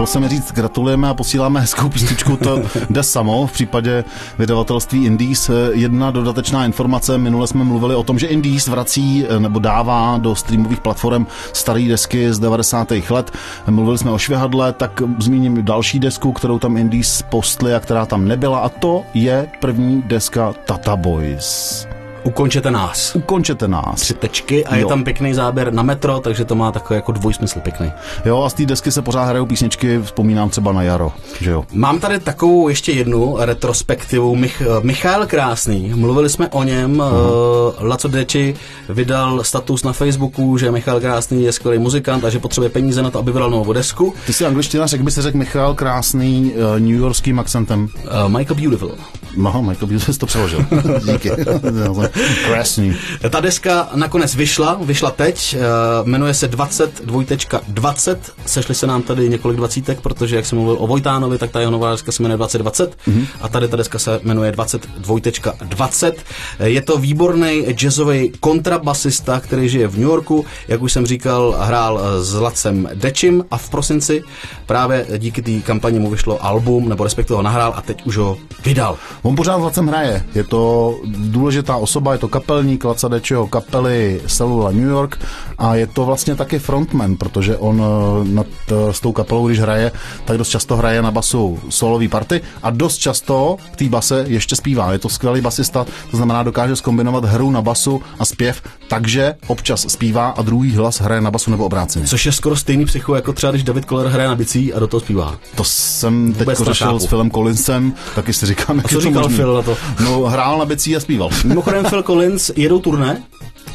Chtělo 0.00 0.06
se 0.06 0.20
mi 0.20 0.28
říct, 0.28 0.52
gratulujeme 0.52 1.08
a 1.08 1.14
posíláme 1.14 1.60
hezkou 1.60 1.88
písničku, 1.88 2.36
to 2.36 2.62
jde 2.90 3.02
samo. 3.02 3.46
V 3.46 3.52
případě 3.52 4.04
vydavatelství 4.38 5.04
Indies 5.04 5.50
jedna 5.72 6.10
dodatečná 6.10 6.64
informace. 6.64 7.18
Minule 7.18 7.46
jsme 7.46 7.64
mluvili 7.64 7.94
o 7.94 8.02
tom, 8.02 8.18
že 8.18 8.26
Indies 8.26 8.68
vrací 8.68 9.26
nebo 9.38 9.58
dává 9.58 10.18
do 10.18 10.34
streamových 10.34 10.80
platform 10.80 11.26
staré 11.52 11.82
desky 11.88 12.32
z 12.32 12.38
90. 12.38 12.92
let. 13.10 13.30
Mluvili 13.66 13.98
jsme 13.98 14.10
o 14.10 14.18
Švihadle, 14.18 14.72
tak 14.72 15.02
zmíním 15.18 15.64
další 15.64 15.98
desku, 15.98 16.32
kterou 16.32 16.58
tam 16.58 16.76
Indies 16.76 17.22
postli 17.22 17.74
a 17.74 17.80
která 17.80 18.06
tam 18.06 18.28
nebyla 18.28 18.58
a 18.58 18.68
to 18.68 19.02
je 19.14 19.48
první 19.60 20.02
deska 20.02 20.54
Tata 20.64 20.96
Boys. 20.96 21.86
Ukončete 22.24 22.70
nás. 22.70 23.14
Ukončete 23.16 23.68
nás. 23.68 24.00
Tři 24.00 24.14
tečky 24.14 24.66
a 24.66 24.76
jo. 24.76 24.80
je 24.80 24.86
tam 24.86 25.04
pěkný 25.04 25.34
záběr 25.34 25.72
na 25.72 25.82
metro, 25.82 26.20
takže 26.20 26.44
to 26.44 26.54
má 26.54 26.72
takový 26.72 26.96
jako 26.96 27.12
dvojsmysl 27.12 27.60
pěkný. 27.60 27.92
Jo, 28.24 28.42
a 28.42 28.50
z 28.50 28.54
té 28.54 28.66
desky 28.66 28.92
se 28.92 29.02
pořád 29.02 29.24
hrajou 29.24 29.46
písničky, 29.46 30.00
vzpomínám 30.02 30.50
třeba 30.50 30.72
na 30.72 30.82
Jaro, 30.82 31.12
že 31.40 31.50
jo. 31.50 31.64
Mám 31.72 32.00
tady 32.00 32.18
takovou 32.18 32.68
ještě 32.68 32.92
jednu 32.92 33.36
retrospektivu. 33.38 34.36
Mich, 34.36 34.62
Michal 34.82 35.26
Krásný, 35.26 35.92
mluvili 35.94 36.28
jsme 36.28 36.48
o 36.48 36.62
něm, 36.62 37.00
uh, 37.00 37.86
Laco 37.88 38.08
Deči 38.08 38.54
vydal 38.88 39.44
status 39.44 39.82
na 39.82 39.92
Facebooku, 39.92 40.58
že 40.58 40.70
Michal 40.70 41.00
Krásný 41.00 41.44
je 41.44 41.52
skvělý 41.52 41.78
muzikant 41.78 42.24
a 42.24 42.30
že 42.30 42.38
potřebuje 42.38 42.70
peníze 42.70 43.02
na 43.02 43.10
to, 43.10 43.18
aby 43.18 43.32
vydal 43.32 43.50
novou 43.50 43.72
desku. 43.72 44.14
Ty 44.26 44.32
jsi 44.32 44.46
angličtina, 44.46 44.86
řekl 44.86 45.04
by 45.04 45.10
se 45.10 45.22
řekl 45.22 45.38
Michal 45.38 45.74
Krásný 45.74 46.52
uh, 46.52 46.78
New 46.80 46.98
Yorkským 46.98 47.38
akcentem. 47.38 47.82
Uh, 47.82 48.28
Michael 48.28 48.60
Beautiful. 48.60 48.90
No, 49.36 49.62
Michael 49.62 49.88
Beautiful 49.88 50.14
to 50.14 50.26
přeložil. 50.26 50.64
Díky. 51.12 51.30
Krásný. 52.46 52.96
Ta 53.30 53.40
deska 53.40 53.88
nakonec 53.94 54.34
vyšla, 54.34 54.78
vyšla 54.82 55.10
teď, 55.10 55.56
uh, 55.56 56.08
jmenuje 56.08 56.34
se 56.34 56.50
22.20. 56.50 57.60
20. 57.68 58.32
Sešli 58.46 58.74
se 58.74 58.86
nám 58.86 59.02
tady 59.02 59.28
několik 59.28 59.56
dvacítek, 59.56 60.00
protože 60.00 60.36
jak 60.36 60.46
jsem 60.46 60.58
mluvil 60.58 60.76
o 60.80 60.86
Vojtánovi, 60.86 61.38
tak 61.38 61.50
ta 61.50 61.60
jeho 61.60 61.72
nová 61.72 61.90
deska 61.90 62.12
se 62.12 62.22
jmenuje 62.22 62.36
2020 62.36 62.96
mm-hmm. 63.08 63.26
a 63.40 63.48
tady 63.48 63.68
ta 63.68 63.76
deska 63.76 63.98
se 63.98 64.20
jmenuje 64.22 64.52
22.20. 64.52 65.52
20. 65.62 66.24
Je 66.64 66.82
to 66.82 66.98
výborný 66.98 67.64
jazzový 67.72 68.32
kontrabasista, 68.40 69.40
který 69.40 69.68
žije 69.68 69.88
v 69.88 69.98
New 69.98 70.08
Yorku, 70.08 70.46
jak 70.68 70.82
už 70.82 70.92
jsem 70.92 71.06
říkal, 71.06 71.56
hrál 71.60 72.00
s 72.20 72.34
Lacem 72.34 72.88
Dečim 72.94 73.44
a 73.50 73.56
v 73.56 73.70
prosinci 73.70 74.22
právě 74.66 75.06
díky 75.18 75.42
té 75.42 75.60
kampani 75.60 75.98
mu 75.98 76.10
vyšlo 76.10 76.44
album, 76.44 76.88
nebo 76.88 77.04
respektive 77.04 77.36
ho 77.36 77.42
nahrál 77.42 77.72
a 77.76 77.82
teď 77.82 78.06
už 78.06 78.16
ho 78.16 78.38
vydal. 78.64 78.96
On 79.22 79.36
pořád 79.36 79.58
s 79.58 79.62
Lacem 79.62 79.86
hraje, 79.86 80.24
je 80.34 80.44
to 80.44 80.94
důležitá 81.04 81.76
osoba 81.76 81.99
osoba, 82.00 82.12
je 82.12 82.18
to 82.18 82.28
kapelník 82.28 82.84
Laca 82.84 83.08
Dečeho 83.08 83.46
kapely 83.46 84.20
Celula 84.26 84.70
New 84.70 84.88
York 84.88 85.18
a 85.58 85.74
je 85.74 85.86
to 85.86 86.04
vlastně 86.04 86.34
taky 86.34 86.58
frontman, 86.58 87.16
protože 87.16 87.56
on 87.56 87.82
eh, 87.82 88.28
nad, 88.28 88.46
eh, 88.70 88.92
s 88.92 89.00
tou 89.00 89.12
kapelou, 89.12 89.46
když 89.46 89.60
hraje, 89.60 89.92
tak 90.24 90.38
dost 90.38 90.48
často 90.48 90.76
hraje 90.76 91.02
na 91.02 91.10
basu 91.10 91.58
solový 91.68 92.08
party 92.08 92.40
a 92.62 92.70
dost 92.70 92.98
často 92.98 93.56
v 93.72 93.76
té 93.76 93.84
base 93.84 94.24
ještě 94.28 94.56
zpívá. 94.56 94.92
Je 94.92 94.98
to 94.98 95.08
skvělý 95.08 95.40
basista, 95.40 95.86
to 96.10 96.16
znamená, 96.16 96.42
dokáže 96.42 96.76
skombinovat 96.76 97.24
hru 97.24 97.50
na 97.50 97.62
basu 97.62 98.02
a 98.18 98.24
zpěv, 98.24 98.62
takže 98.88 99.34
občas 99.46 99.86
zpívá 99.88 100.28
a 100.28 100.42
druhý 100.42 100.72
hlas 100.72 101.00
hraje 101.00 101.20
na 101.20 101.30
basu 101.30 101.50
nebo 101.50 101.64
obráceně. 101.64 102.06
Což 102.06 102.26
je 102.26 102.32
skoro 102.32 102.56
stejný 102.56 102.84
psycho, 102.84 103.14
jako 103.14 103.32
třeba 103.32 103.50
když 103.50 103.62
David 103.62 103.84
Koller 103.84 104.06
hraje 104.06 104.28
na 104.28 104.34
bicí 104.34 104.74
a 104.74 104.78
do 104.78 104.86
toho 104.86 105.00
zpívá. 105.00 105.34
To 105.54 105.64
jsem 105.64 106.32
teď 106.32 106.48
řešil 106.58 107.00
s 107.00 107.06
Philem 107.06 107.30
Collinsem, 107.30 107.92
taky 108.14 108.32
si 108.32 108.46
říkám, 108.46 108.76
jak 108.76 108.88
co 108.88 108.94
je 108.94 108.96
to 108.96 109.08
říkal 109.08 109.22
možný. 109.22 109.36
Phil 109.36 109.54
na 109.54 109.62
to? 109.62 109.76
No, 110.04 110.24
hrál 110.24 110.58
na 110.58 110.64
bicí 110.64 110.96
a 110.96 111.00
zpíval. 111.00 111.28
Mimochodem 111.44 111.84
Phil 111.90 112.02
Collins 112.02 112.50
jedou 112.56 112.78
turné, 112.78 113.22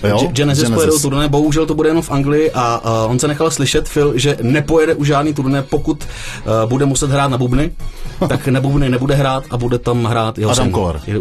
Jo? 0.03 0.17
Ge- 0.17 0.31
Genesis, 0.31 0.63
Genesis. 0.63 0.75
pojedou 0.75 0.99
turné, 0.99 1.27
bohužel 1.29 1.65
to 1.65 1.73
bude 1.75 1.89
jenom 1.89 2.03
v 2.03 2.11
Anglii 2.11 2.51
a, 2.51 2.61
a 2.83 3.05
on 3.05 3.19
se 3.19 3.27
nechal 3.27 3.51
slyšet, 3.51 3.89
Phil, 3.89 4.13
že 4.15 4.37
nepojede 4.41 4.93
už 4.93 5.07
žádný 5.07 5.33
turné, 5.33 5.61
pokud 5.61 6.03
uh, 6.03 6.69
bude 6.69 6.85
muset 6.85 7.09
hrát 7.11 7.27
na 7.27 7.37
bubny, 7.37 7.71
tak 8.27 8.47
na 8.47 8.61
bubny 8.61 8.89
nebude 8.89 9.15
hrát 9.15 9.43
a 9.49 9.57
bude 9.57 9.79
tam 9.79 10.05
hrát 10.05 10.37
jeho 10.37 10.51
Adam. 10.51 10.69
Koller. 10.71 10.99
Je- 11.07 11.19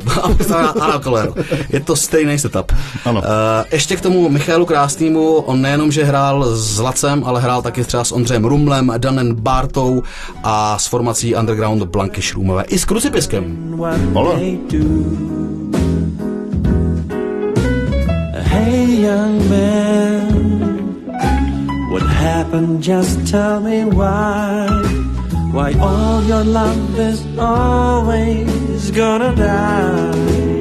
Adam 0.80 1.00
Koller. 1.02 1.32
Je 1.70 1.80
to 1.80 1.96
stejný 1.96 2.38
setup. 2.38 2.72
Ano. 3.04 3.20
Uh, 3.20 3.26
ještě 3.72 3.96
k 3.96 4.00
tomu 4.00 4.28
Michalu 4.28 4.66
Krásnému, 4.66 5.34
on 5.36 5.60
nejenom, 5.62 5.92
že 5.92 6.04
hrál 6.04 6.44
s 6.56 6.78
Lacem, 6.78 7.22
ale 7.24 7.40
hrál 7.40 7.62
taky 7.62 7.84
třeba 7.84 8.04
s 8.04 8.12
Ondřejem 8.12 8.44
Rumlem, 8.44 8.92
Danem 8.98 9.34
Bartou 9.34 10.02
a 10.44 10.78
s 10.78 10.86
formací 10.86 11.34
Underground 11.34 11.82
Blanky 11.82 12.22
Šrůmové. 12.22 12.64
I 12.64 12.78
s 12.78 12.84
Krucipiskem. 12.84 13.74
Vole. 14.12 14.36
Hey, 18.54 18.86
young 19.02 19.48
man, 19.50 20.30
what 21.90 22.02
happened? 22.02 22.82
Just 22.82 23.26
tell 23.26 23.60
me 23.60 23.84
why. 23.84 24.68
Why 25.52 25.74
all 25.80 26.22
your 26.22 26.44
love 26.44 26.98
is 26.98 27.18
always 27.38 28.90
gonna 28.90 29.34
die. 29.34 30.54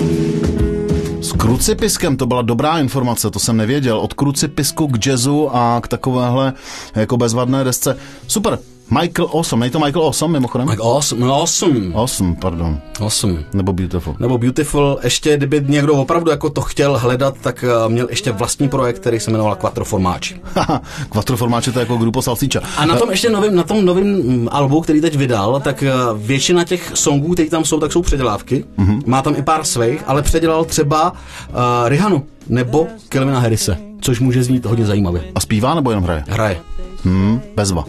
Krucipiskem 1.38 2.17
to 2.17 2.25
byla 2.25 2.41
dobrá 2.41 2.79
informace, 2.79 3.31
to 3.31 3.39
jsem 3.39 3.57
nevěděl. 3.57 4.00
Od 4.00 4.13
krucipisku 4.13 4.88
k 4.88 5.05
jazzu 5.05 5.50
a 5.55 5.81
k 5.81 5.88
takovéhle 5.88 6.53
jako 6.95 7.17
bezvadné 7.17 7.63
desce. 7.63 7.97
Super. 8.27 8.59
Michael 8.90 9.30
Awesome, 9.34 9.60
nejde 9.60 9.74
to 9.74 9.80
Michael 9.80 10.06
Awesome 10.06 10.32
mimochodem? 10.34 10.68
Tak 10.68 10.80
awesome, 10.80 11.25
awesome, 11.25 11.94
Awesome, 11.96 12.36
pardon. 12.42 12.80
awesome. 13.00 13.44
Nebo 13.54 13.74
Beautiful. 13.74 14.16
Nebo 14.20 14.38
Beautiful, 14.38 15.00
ještě 15.04 15.38
kdyby 15.38 15.66
někdo 15.68 15.94
opravdu 15.96 16.32
jako 16.32 16.50
to 16.50 16.62
chtěl 16.62 16.98
hledat, 16.98 17.36
tak 17.42 17.63
eh, 17.63 17.90
měl 17.90 18.08
ještě 18.10 18.32
vlastní 18.32 18.70
projekt, 18.70 19.00
který 19.00 19.20
se 19.20 19.32
jmenoval 19.32 19.56
Quattro 19.56 19.86
Formáči. 19.86 20.42
Haha, 20.56 20.82
Quattro 21.10 21.38
Formáče 21.38 21.72
to 21.72 21.80
je 21.80 21.82
jako 21.82 21.98
Grupo 21.98 22.22
Salsicha. 22.22 22.60
A 22.78 22.86
na 22.86 22.96
tom 22.96 23.12
ještě 23.12 23.30
novým, 23.30 23.56
na 23.56 23.63
tom 23.63 23.86
novém 23.86 24.06
mm, 24.08 24.48
albu, 24.52 24.82
který 24.82 25.02
teď 25.02 25.16
vydal, 25.16 25.60
tak 25.60 25.84
eh, 25.84 25.92
většina 26.18 26.63
těch 26.63 26.92
songů, 26.94 27.34
které 27.34 27.50
tam 27.50 27.66
jsou, 27.66 27.80
tak 27.80 27.92
jsou 27.92 28.02
předělávky. 28.02 28.66
Mm-hmm. 28.80 29.02
Má 29.06 29.22
tam 29.22 29.36
i 29.38 29.42
pár 29.42 29.63
svých, 29.63 30.04
ale 30.08 30.22
předělal 30.22 30.66
třeba 30.66 31.12
uh, 31.12 31.58
Rihanu 31.86 32.25
nebo 32.50 32.88
Kelvina 33.10 33.40
Harrise, 33.40 33.78
což 34.02 34.20
může 34.20 34.44
znít 34.44 34.66
hodně 34.66 34.86
zajímavě. 34.86 35.22
A 35.36 35.40
zpívá 35.40 35.75
nebo 35.75 35.92
jenom 35.92 36.04
hraje? 36.04 36.24
Hraje. 36.28 36.58
Hmm, 37.04 37.42
bezva. 37.56 37.86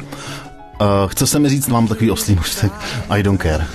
Uh, 0.80 0.86
chce 1.06 1.26
se 1.26 1.38
mi 1.38 1.48
říct, 1.48 1.68
mám 1.68 1.86
takový 1.88 2.10
oslý 2.10 2.34
můstek, 2.34 2.72
I 3.08 3.22
don't 3.22 3.42
care. 3.42 3.66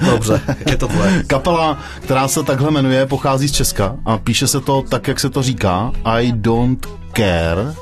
Dobře, 0.10 0.40
je 0.70 0.76
to 0.76 0.88
tvoje. 0.88 1.22
Kapela, 1.26 1.78
která 2.00 2.28
se 2.28 2.42
takhle 2.42 2.70
jmenuje, 2.70 3.06
pochází 3.06 3.48
z 3.48 3.52
Česka 3.52 3.96
a 4.04 4.18
píše 4.18 4.46
se 4.46 4.60
to 4.60 4.82
tak, 4.88 5.08
jak 5.08 5.20
se 5.20 5.30
to 5.30 5.42
říká, 5.42 5.92
I 6.04 6.32
don't 6.32 6.86
care, 7.16 7.74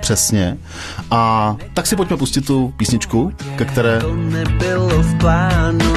přesně. 0.00 0.56
A 1.10 1.56
tak 1.74 1.86
si 1.86 1.96
pojďme 1.96 2.16
pustit 2.16 2.46
tu 2.46 2.74
písničku, 2.76 3.32
ke 3.56 3.64
které 3.64 4.00
To 4.00 4.16
nebylo 4.16 4.88
v 4.88 5.18
plánu. 5.18 5.94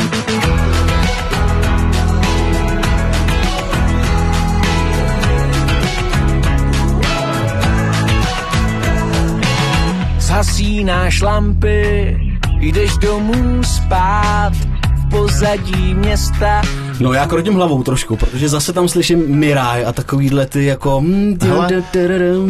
Zhasínáš 10.44 11.22
lampy, 11.22 12.18
jdeš 12.60 12.98
domů 12.98 13.64
spát 13.64 14.52
v 14.96 15.10
pozadí 15.10 15.94
města. 15.94 16.62
No 17.00 17.14
já 17.14 17.28
krotím 17.28 17.54
hlavou 17.54 17.84
trošku, 17.84 18.16
protože 18.18 18.50
zase 18.50 18.74
tam 18.74 18.88
slyším 18.88 19.38
Mirai 19.38 19.86
a 19.86 19.92
takovýhle 19.92 20.46
ty 20.46 20.66
jako... 20.66 21.04
Hele, 21.42 21.84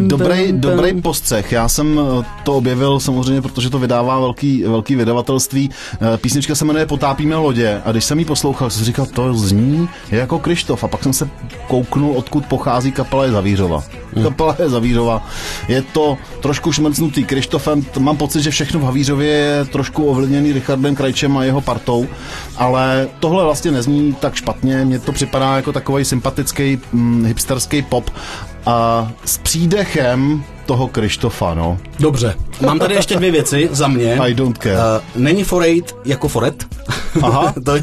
Dobrý, 0.08 0.52
dobrý 0.52 1.02
postřeh. 1.02 1.52
Já 1.52 1.68
jsem 1.68 2.00
eh, 2.00 2.26
to 2.44 2.54
objevil 2.54 3.00
samozřejmě, 3.00 3.42
protože 3.42 3.70
to 3.70 3.80
vydává 3.80 4.20
velký, 4.20 4.64
velký 4.64 4.96
vydavatelství. 4.96 5.70
Eh, 5.94 6.18
Písnička 6.18 6.56
se 6.56 6.66
jmenuje 6.66 6.86
Potápíme 6.86 7.36
lodě 7.36 7.82
a 7.86 7.92
když 7.92 8.04
jsem 8.06 8.20
ji 8.20 8.26
poslouchal, 8.26 8.70
jsem 8.70 8.86
říkal, 8.86 9.06
to 9.06 9.34
zní 9.34 9.90
jako 10.12 10.40
Krištof 10.40 10.84
a 10.84 10.88
pak 10.88 11.04
jsem 11.04 11.14
se 11.14 11.30
kouknul, 11.68 12.18
odkud 12.18 12.46
pochází 12.46 12.92
kapela 12.92 13.26
je 13.26 13.32
Zavířova. 13.32 13.84
Kapela 14.24 14.56
je 14.60 14.70
Zavířova. 14.70 15.28
Je 15.68 15.82
to 15.82 16.18
trošku 16.42 16.72
šmrcnutý 16.72 17.24
Krištofem. 17.24 17.86
Mám 18.00 18.18
pocit, 18.18 18.42
že 18.42 18.52
všechno 18.52 18.80
v 18.80 18.84
Havířově 18.84 19.30
je 19.30 19.66
trošku 19.66 20.06
ovlivněný 20.06 20.54
Richardem 20.54 20.96
Krajčem 20.96 21.38
a 21.38 21.44
jeho 21.44 21.62
partou, 21.62 22.08
ale 22.58 23.08
tohle 23.20 23.44
vlastně 23.44 23.72
nezní 23.72 24.14
tak 24.14 24.33
špatně. 24.36 24.86
Mně 24.86 25.00
to 25.00 25.12
připadá 25.12 25.56
jako 25.56 25.72
takový 25.72 26.06
sympatický 26.06 26.80
hm, 26.94 27.26
hipsterský 27.26 27.82
pop 27.82 28.10
a 28.66 29.12
s 29.26 29.38
přídechem 29.38 30.44
toho 30.66 30.88
Krištofa, 30.88 31.54
no. 31.54 31.78
Dobře, 32.00 32.36
mám 32.62 32.80
tady 32.80 32.96
ještě 32.96 33.16
dvě 33.16 33.32
věci 33.32 33.70
za 33.72 33.88
mě. 33.88 34.18
I 34.20 34.34
don't 34.34 34.58
care. 34.58 34.76
Uh, 34.76 34.82
není 35.16 35.44
Forejt 35.44 35.96
jako 36.06 36.28
Foret. 36.28 36.66
Aha. 37.22 37.54
to 37.66 37.76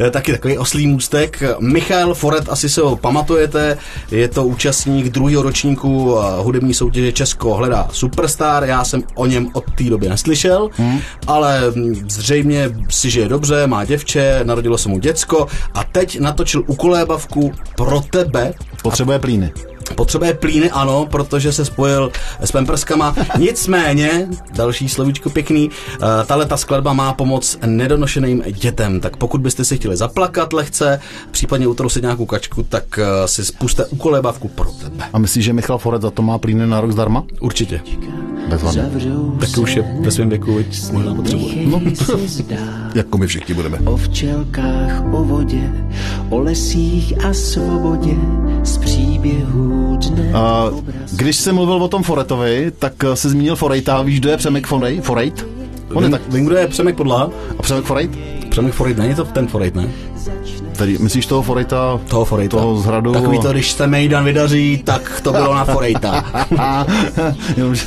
je 0.00 0.10
taky 0.10 0.32
takový 0.32 0.58
oslý 0.58 0.86
můstek. 0.86 1.42
Michal 1.58 2.14
Foret, 2.14 2.48
asi 2.48 2.68
se 2.68 2.80
ho 2.80 2.96
pamatujete, 2.96 3.78
je 4.10 4.28
to 4.28 4.46
účastník 4.46 5.08
druhého 5.08 5.42
ročníku 5.42 6.12
uh, 6.12 6.24
hudební 6.36 6.74
soutěže 6.74 7.12
Česko 7.12 7.54
hledá 7.54 7.88
Superstar. 7.92 8.64
Já 8.64 8.84
jsem 8.84 9.02
o 9.14 9.26
něm 9.26 9.48
od 9.52 9.64
té 9.74 9.84
doby 9.84 10.08
neslyšel, 10.08 10.70
hmm. 10.76 11.00
ale 11.26 11.62
zřejmě 12.08 12.70
si 12.90 13.10
žije 13.10 13.28
dobře, 13.28 13.66
má 13.66 13.84
děvče, 13.84 14.40
narodilo 14.42 14.78
se 14.78 14.88
mu 14.88 14.98
děcko 14.98 15.46
a 15.74 15.84
teď 15.84 16.20
natočil 16.20 16.64
ukolébavku 16.66 17.52
pro 17.76 18.00
tebe 18.10 18.54
Potřebuje 18.82 19.18
plíny. 19.18 19.52
Potřebuje 19.94 20.34
plíny, 20.34 20.70
ano, 20.70 21.06
protože 21.10 21.52
se 21.52 21.64
spojil 21.64 22.12
s 22.40 22.52
Pemperskama. 22.52 23.14
Nicméně, 23.38 24.28
další 24.54 24.88
slovíčko 24.88 25.30
pěkný, 25.30 25.68
uh, 25.68 26.06
tahle 26.26 26.46
ta 26.46 26.56
skladba 26.56 26.92
má 26.92 27.12
pomoc 27.12 27.58
nedonošeným 27.66 28.44
dětem. 28.52 29.00
Tak 29.00 29.16
pokud 29.16 29.40
byste 29.40 29.64
si 29.64 29.76
chtěli 29.76 29.96
zaplakat 29.96 30.52
lehce, 30.52 31.00
případně 31.30 31.66
utrousit 31.66 32.02
nějakou 32.02 32.26
kačku, 32.26 32.62
tak 32.62 32.84
uh, 32.98 33.26
si 33.26 33.44
spuste 33.44 33.86
ukolébavku 33.86 34.48
pro 34.48 34.70
tebe. 34.70 35.04
A 35.12 35.18
myslíš, 35.18 35.44
že 35.44 35.52
Michal 35.52 35.78
Forec 35.78 36.02
za 36.02 36.10
to 36.10 36.22
má 36.22 36.38
plíny 36.38 36.66
na 36.66 36.80
rok 36.80 36.92
zdarma? 36.92 37.24
Určitě. 37.40 37.80
Bezvadně. 38.48 38.82
Zavřou 38.82 39.36
Tak 39.40 39.58
už 39.58 39.76
je 39.76 39.84
ve 40.00 40.10
svém 40.10 40.28
věku, 40.28 40.54
veď 40.54 40.92
možná 40.92 41.14
potřebuje. 41.14 41.66
No. 41.66 41.80
Jako 42.94 43.18
my 43.18 43.26
všichni 43.26 43.54
budeme. 43.54 43.78
O 43.78 43.96
včelkách, 43.96 45.02
o 45.12 45.24
vodě, 45.24 45.72
o 46.30 46.40
lesích 46.40 47.24
a 47.24 47.32
svobodě 47.34 48.14
z 48.62 48.78
příběhů 48.78 49.96
dne. 49.96 50.30
A 50.34 50.70
když 51.12 51.36
jsi 51.36 51.52
mluvil 51.52 51.82
o 51.82 51.88
tom 51.88 52.02
Foretovi, 52.02 52.72
tak 52.78 52.92
eh, 53.04 53.16
jsi 53.16 53.28
zmínil 53.28 53.56
Forejta. 53.56 54.02
Víš, 54.02 54.20
kdo 54.20 54.30
je 54.30 54.36
Přemek 54.36 54.66
Forej? 54.66 55.00
Forejt? 55.00 55.46
On 55.94 56.04
je 56.04 56.10
tak. 56.10 56.32
Vím, 56.32 56.46
kdo 56.46 56.56
je 56.56 56.68
Přemek 56.68 56.96
Podlaha? 56.96 57.30
A 57.58 57.62
Přemek 57.62 57.84
Forejt? 57.84 58.18
Přemek 58.50 58.74
Forejt, 58.74 58.98
není 58.98 59.14
to 59.14 59.24
ten 59.24 59.46
Forejt, 59.46 59.74
ne? 59.74 59.88
Tedy, 60.78 60.98
myslíš 60.98 61.26
toho 61.26 61.42
Forejta? 61.42 62.00
Toho 62.08 62.24
Forejta. 62.24 62.56
Toho 62.56 62.76
z 62.76 62.84
hradu? 62.84 63.12
Takový 63.12 63.38
to, 63.38 63.52
když 63.52 63.72
se 63.72 63.86
Mejdan 63.86 64.24
vydaří, 64.24 64.82
tak 64.84 65.20
to 65.22 65.32
bylo 65.32 65.54
na 65.54 65.64
Forejta. 65.64 66.24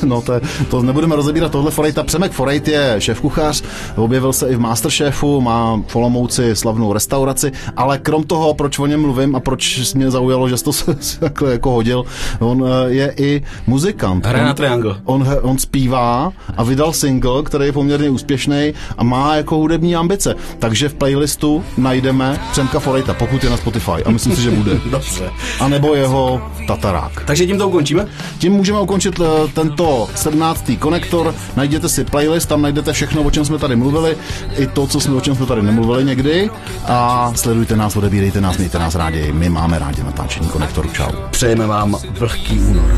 No 0.06 0.22
to, 0.22 0.34
je, 0.34 0.42
to 0.70 0.82
nebudeme 0.82 1.16
rozebírat 1.16 1.52
tohle 1.52 1.72
Forejta. 1.72 2.04
Přemek 2.04 2.32
Forejt 2.32 2.68
je 2.68 2.96
šéf-kuchař, 2.98 3.64
objevil 3.96 4.34
se 4.34 4.50
i 4.50 4.56
v 4.56 4.60
Masterchefu, 4.60 5.42
má 5.42 5.82
v 5.88 5.96
Olomouci 5.96 6.56
slavnou 6.56 6.94
restauraci, 6.94 7.52
ale 7.78 7.98
krom 7.98 8.24
toho, 8.24 8.54
proč 8.54 8.80
o 8.80 8.86
něm 8.86 9.02
mluvím 9.02 9.36
a 9.36 9.40
proč 9.40 9.94
mě 9.94 10.12
zaujalo, 10.12 10.50
že 10.50 10.58
jsi 10.58 10.64
to 10.64 10.72
takhle 11.20 11.52
jako 11.52 11.72
hodil, 11.72 12.04
on 12.40 12.66
eh, 12.68 12.94
je 12.94 13.14
i 13.18 13.44
muzikant. 13.68 14.26
Hraje 14.26 14.44
on, 14.44 14.48
na 14.48 14.54
triangle. 14.54 14.96
On, 15.06 15.28
on 15.42 15.58
zpívá 15.58 16.34
a 16.58 16.64
vydal 16.64 16.94
single, 16.94 17.44
který 17.44 17.66
je 17.66 17.72
poměrně 17.72 18.10
úspěšný 18.10 18.74
a 18.98 19.04
má 19.04 19.36
jako 19.36 19.56
hudební 19.56 19.96
ambice. 19.96 20.36
Takže 20.60 20.90
v 20.90 20.94
playlistu 20.94 21.64
najdeme 21.78 22.40
Přemka 22.52 22.81
Forejta, 22.82 23.14
pokud 23.14 23.44
je 23.44 23.50
na 23.50 23.58
Spotify. 23.58 24.04
A 24.06 24.12
myslím 24.12 24.36
si, 24.36 24.42
že 24.42 24.52
bude. 24.52 24.72
Dobře. 24.92 25.32
A 25.60 25.68
nebo 25.68 25.96
jeho 25.96 26.52
Tatarák. 26.68 27.24
Takže 27.26 27.46
tím 27.46 27.58
to 27.58 27.68
ukončíme? 27.68 28.08
Tím 28.38 28.54
můžeme 28.54 28.80
ukončit 28.80 29.20
eh, 29.20 29.48
tento 29.54 30.10
17. 30.16 30.72
konektor. 30.80 31.36
Najděte 31.56 31.90
si 31.90 32.04
playlist, 32.04 32.50
tam 32.50 32.62
najdete 32.62 32.94
všechno, 32.94 33.24
o 33.24 33.32
čem 33.32 33.46
jsme 33.46 33.58
tady 33.58 33.76
mluvili, 33.76 34.18
i 34.58 34.68
to, 34.68 34.88
co 34.88 35.00
jsme, 35.00 35.16
o 35.16 35.22
čem 35.22 35.36
jsme 35.36 35.46
tady 35.46 35.62
nemluvili 35.62 36.06
někdy. 36.06 36.50
A 36.86 37.32
sledujte 37.36 37.76
nás, 37.76 37.96
odebírejte 37.96 38.42
nás, 38.42 38.58
mějte 38.58 38.80
nás 38.80 38.96
rádi. 38.96 39.32
My 39.32 39.50
máme 39.50 39.80
rádi 39.80 40.04
natáčení 40.04 40.50
konektoru. 40.50 40.90
Čau. 40.90 41.12
Přejeme 41.32 41.68
vám 41.68 41.98
vlhký 42.10 42.60
únor. 42.60 42.92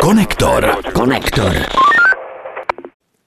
Konektor. 0.00 0.76
Konektor. 0.94 1.52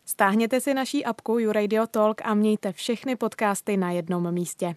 Stáhněte 0.06 0.62
si 0.62 0.74
naší 0.74 1.06
apku 1.06 1.40
YouRadio 1.40 1.88
Talk 1.88 2.22
a 2.24 2.34
mějte 2.34 2.74
všechny 2.74 3.16
podcasty 3.16 3.78
na 3.78 3.92
jednom 3.92 4.32
místě. 4.32 4.76